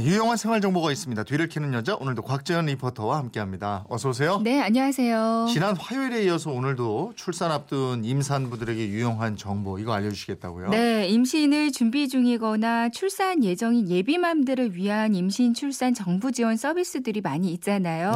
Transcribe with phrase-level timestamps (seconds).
[0.00, 1.22] 유용한 생활 정보가 있습니다.
[1.24, 3.84] 뒤를 캐는 여자 오늘도 곽재현 리포터와 함께합니다.
[3.88, 4.40] 어서 오세요.
[4.42, 5.46] 네, 안녕하세요.
[5.52, 10.70] 지난 화요일에 이어서 오늘도 출산 앞둔 임산부들에게 유용한 정보 이거 알려주시겠다고요?
[10.70, 18.12] 네, 임신을 준비 중이거나 출산 예정인 예비맘들을 위한 임신 출산 정부 지원 서비스들이 많이 있잖아요.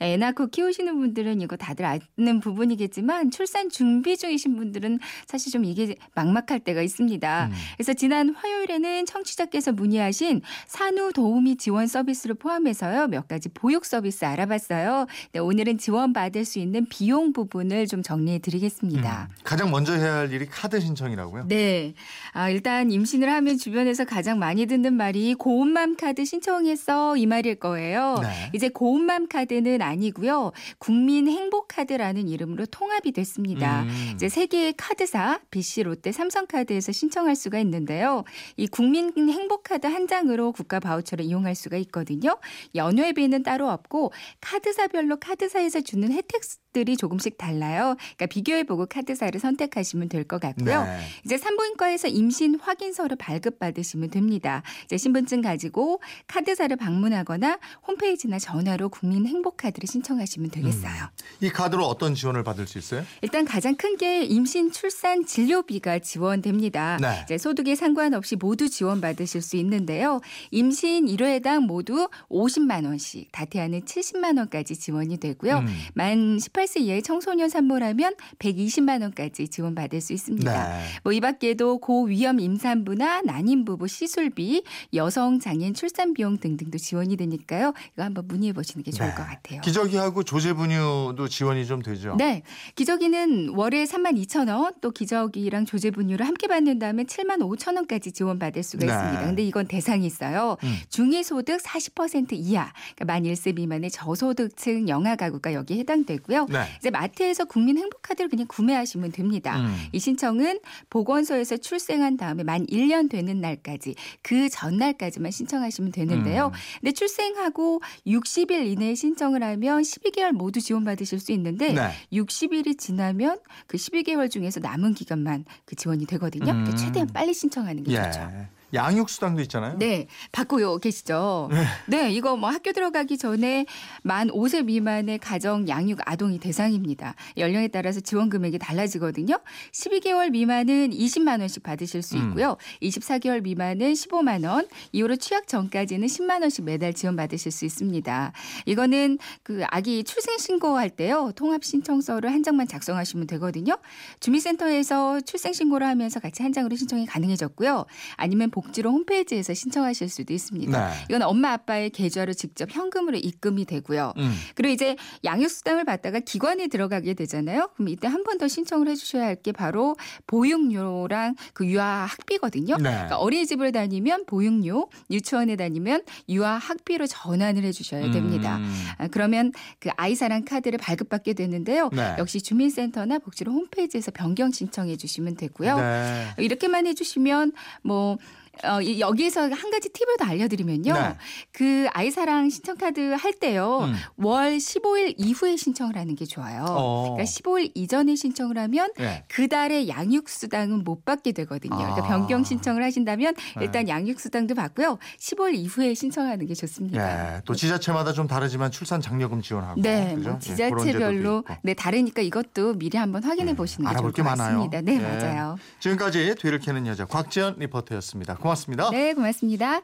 [0.00, 0.12] 네.
[0.12, 5.94] 애 낳고 키우시는 분들은 이거 다들 아는 부분이겠지만 출산 준비 중이신 분들은 사실 좀 이게
[6.14, 7.46] 막막할 때가 있습니다.
[7.46, 7.52] 음.
[7.76, 15.06] 그래서 지난 화요일에는 청취자께서 문의하신 산후 도우미 지원 서비스를 포함해서요 몇 가지 보육 서비스 알아봤어요.
[15.32, 19.28] 네, 오늘은 지원 받을 수 있는 비용 부분을 좀 정리해 드리겠습니다.
[19.28, 21.48] 음, 가장 먼저 해야 할 일이 카드 신청이라고요?
[21.48, 21.94] 네.
[22.34, 28.20] 아, 일단 임신을 하면 주변에서 가장 많이 듣는 말이 고운맘 카드 신청했어 이 말일 거예요.
[28.22, 28.50] 네.
[28.52, 30.52] 이제 고운맘 카드는 아니고요.
[30.78, 33.82] 국민 행복 카드라는 이름으로 통합이 됐습니다.
[33.82, 34.12] 음.
[34.14, 38.24] 이제 세 개의 카드사 BC, 롯데, 삼성카드에서 신청할 수가 있는데요.
[38.56, 42.38] 이 국민 행복 카드 한 장으로 국가 바우처를 이용할 수가 있거든요.
[42.74, 47.96] 연회비는 따로 없고 카드사별로 카드사에서 주는 혜택 들이 조금씩 달라요.
[47.98, 50.84] 그러니까 비교해보고 카드사를 선택하시면 될 것 같고요.
[50.84, 50.98] 네.
[51.24, 54.62] 이제 산부인과에서 임신 확인서를 발급받으시면 됩니다.
[54.84, 61.08] 이제 신분증 가지고 카드사를 방문하거나 홈페이지나 전화로 국민 행복카드를 신청하시면 되겠어요.
[61.40, 63.04] 이 카드로 어떤 지원을 받을 수 있어요?
[63.22, 66.98] 일단 가장 큰 게 임신 출산 진료비가 지원됩니다.
[67.00, 67.20] 네.
[67.24, 70.20] 이제 소득에 상관없이 모두 지원받으실 수 있는데요.
[70.52, 75.58] 임신 1회당 모두 50만 원씩, 다태아는 70만 원까지 지원이 되고요.
[75.58, 75.66] 음.
[75.94, 80.68] 만 18세 이하의 청소년 산모라면 120만 원까지 지원받을 수 있습니다.
[80.68, 80.84] 네.
[81.04, 84.62] 뭐이 밖에도 고위험 임산부나 난임 부부 시술비,
[84.94, 87.72] 여성 장애인 출산 비용 등등도 지원이 되니까요.
[87.94, 89.14] 이거 한번 문의해 보시는 게 좋을 네.
[89.14, 89.60] 것 같아요.
[89.60, 92.16] 기저귀하고 조제 분유도 지원이 좀 되죠?
[92.16, 92.42] 네.
[92.74, 98.62] 기저귀는 월에 3만 2천 원, 또 기저귀랑 조제 분유를 함께 받는다면 7만 5천 원까지 지원받을
[98.62, 98.92] 수가 네.
[98.92, 99.26] 있습니다.
[99.26, 100.56] 근데 이건 대상이 있어요.
[100.62, 100.76] 음.
[100.88, 106.46] 중위소득 40% 이하, 그러니까 만 1세 미만의 저소득층 영아 가구가 여기에 해당되고요.
[106.48, 106.64] 네.
[106.78, 109.60] 이제 마트에서 국민 행복카드를 그냥 구매하시면 됩니다.
[109.60, 109.76] 음.
[109.92, 110.60] 이 신청은
[110.90, 116.46] 보건소에서 출생한 다음에 만 1년 되는 날까지 그 전날까지만 신청하시면 되는데요.
[116.46, 116.52] 음.
[116.80, 121.90] 근데 출생하고 60일 이내에 신청을 하면 12개월 모두 지원받으실 수 있는데 네.
[122.12, 126.46] 60일이 지나면 그 12개월 중에서 남은 기간만 그 지원이 되거든요.
[126.46, 126.76] 그러니까 음.
[126.76, 128.48] 최대한 빨리 신청하는 게 좋죠.
[128.72, 128.78] 예.
[128.78, 129.78] 양육수당도 있잖아요.
[129.78, 131.50] 네, 받고 계시죠.
[131.86, 132.10] 네.
[132.12, 133.66] 이거 뭐 학교 들어가기 전에
[134.02, 137.14] 만 5세 미만의 가정 양육 아동이 대상입니다.
[137.36, 139.38] 연령에 따라서 지원 금액이 달라지거든요.
[139.72, 142.28] 12개월 미만은 20만 원씩 받으실 수 음.
[142.28, 142.56] 있고요.
[142.82, 148.32] 24개월 미만은 15만 원, 이후로 취약 전까지는 10만 원씩 매달 지원 받으실 수 있습니다.
[148.66, 151.32] 이거는 그 아기 출생 신고할 때요.
[151.36, 153.76] 통합 신청서를 한 장만 작성하시면 되거든요.
[154.20, 157.86] 주민센터에서 출생 신고를 하면서 같이 한 장으로 신청이 가능해졌고요.
[158.16, 160.88] 아니면 복지로 홈페이지에서 신청하실 수도 있습니다.
[160.88, 160.94] 네.
[161.08, 164.14] 이건 엄마 아빠의 계좌로 직접 현금으로 입금이 되고요.
[164.18, 164.34] 음.
[164.56, 167.70] 그리고 이제 양육수당을 받다가 기관에 들어가게 되잖아요.
[167.76, 169.94] 그럼 이때 한 번 더 신청을 해주셔야 할 게 바로
[170.26, 172.76] 보육료랑 그 유아 학비거든요.
[172.78, 172.82] 네.
[172.82, 178.56] 그러니까 어린이집을 다니면 보육료, 유치원에 다니면 유아 학비로 전환을 해주셔야 됩니다.
[178.56, 178.74] 음.
[178.98, 181.90] 아, 그러면 그 아이사랑 카드를 발급받게 되는데요.
[181.92, 182.16] 네.
[182.18, 185.76] 역시 주민센터나 복지로 홈페이지에서 변경 신청해 주시면 되고요.
[185.76, 186.26] 네.
[186.38, 187.52] 이렇게만 해주시면
[187.82, 188.18] 뭐
[188.64, 190.92] 어, 이- 여기에서 한 가지 팁을 더 알려드리면요.
[190.92, 191.16] 네.
[191.52, 193.80] 그 아이사랑 신청카드 할 때요.
[193.84, 193.94] 음.
[194.16, 196.64] 월 15일 이후에 신청을 하는 게 좋아요.
[196.68, 197.02] 어.
[197.14, 199.24] 그러니까 15일 이전에 신청을 하면 네.
[199.28, 201.76] 그 달에 양육수당은 못 받게 되거든요.
[201.76, 202.08] 그러니까 아.
[202.08, 203.64] 변경 신청을 하신다면 네.
[203.64, 204.98] 일단 양육수당도 받고요.
[205.18, 207.36] 15일 이후에 신청하는 게 좋습니다.
[207.36, 207.40] 예.
[207.44, 210.28] 또 지자체마다 좀 다르지만 출산 장려금 지원하고 네, 그죠?
[210.30, 211.44] 뭐 예, 지자체별로.
[211.62, 214.58] 네 다르니까 이것도 미리 한번 확인해 보시는 게 좋을 게것 많아요.
[214.68, 214.80] 같습니다.
[214.80, 214.98] 네, 예.
[215.00, 215.56] 맞아요.
[215.80, 218.36] 지금까지 뒤를 캐는 여자 곽지연 리포터였습니다.
[218.48, 218.90] 고맙습니다.
[218.90, 219.82] 네, 고맙습니다.